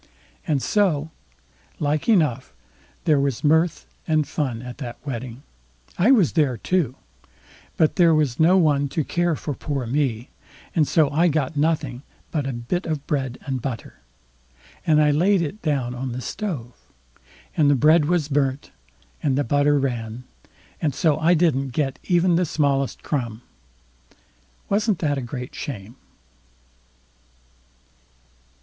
And 0.47 0.63
so, 0.63 1.11
like 1.79 2.09
enough, 2.09 2.53
there 3.05 3.19
was 3.19 3.43
mirth 3.43 3.85
and 4.07 4.27
fun 4.27 4.63
at 4.63 4.79
that 4.79 4.97
wedding. 5.05 5.43
I 5.95 6.09
was 6.09 6.31
there 6.31 6.57
too; 6.57 6.95
but 7.77 7.97
there 7.97 8.15
was 8.15 8.39
no 8.39 8.57
one 8.57 8.89
to 8.89 9.03
care 9.03 9.35
for 9.35 9.53
poor 9.53 9.85
me; 9.85 10.29
and 10.75 10.87
so 10.87 11.11
I 11.11 11.27
got 11.27 11.55
nothing 11.55 12.01
but 12.31 12.47
a 12.47 12.51
bit 12.53 12.87
of 12.87 13.05
bread 13.05 13.37
and 13.45 13.61
butter, 13.61 13.99
and 14.87 14.99
I 14.99 15.11
laid 15.11 15.43
it 15.43 15.61
down 15.61 15.93
on 15.93 16.13
the 16.13 16.21
stove, 16.21 16.73
and 17.55 17.69
the 17.69 17.75
bread 17.75 18.05
was 18.05 18.27
burnt 18.27 18.71
and 19.21 19.37
the 19.37 19.43
butter 19.43 19.77
ran, 19.77 20.23
and 20.81 20.95
so 20.95 21.19
I 21.19 21.35
didn't 21.35 21.73
get 21.73 21.99
even 22.05 22.37
the 22.37 22.45
smallest 22.47 23.03
crumb. 23.03 23.43
Wasn't 24.67 24.97
that 24.97 25.19
a 25.19 25.21
great 25.21 25.53
shame? 25.53 25.95